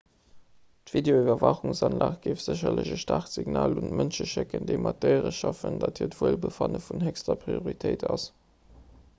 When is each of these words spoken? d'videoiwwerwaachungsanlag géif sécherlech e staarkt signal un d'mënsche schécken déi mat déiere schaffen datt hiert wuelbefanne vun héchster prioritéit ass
d'videoiwwerwaachungsanlag 0.91 2.15
géif 2.23 2.39
sécherlech 2.45 2.89
e 2.95 2.97
staarkt 3.03 3.35
signal 3.35 3.77
un 3.81 3.85
d'mënsche 3.91 4.27
schécken 4.31 4.65
déi 4.71 4.79
mat 4.87 4.99
déiere 5.05 5.35
schaffen 5.41 5.79
datt 5.85 6.03
hiert 6.05 6.19
wuelbefanne 6.23 6.83
vun 6.87 7.09
héchster 7.11 7.41
prioritéit 7.45 8.09
ass 8.17 8.27